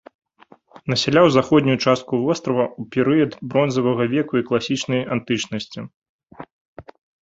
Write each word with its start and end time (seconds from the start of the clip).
Насяляў 0.93 1.27
заходнюю 1.33 1.75
частку 1.85 2.13
вострава 2.25 2.65
ў 2.79 2.91
перыяд 2.97 3.31
бронзавага 3.55 4.03
веку 4.17 4.33
і 4.45 4.51
класічнай 4.51 5.01
антычнасці. 5.17 5.81